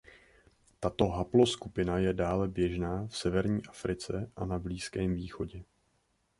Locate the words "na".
4.45-4.59